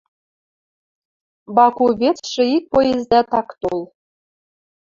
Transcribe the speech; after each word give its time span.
Баку 1.55 1.85
вецшӹ 1.99 2.43
ик 2.55 2.63
поездӓт 2.71 3.29
ак 3.39 3.49
тол. 3.61 3.81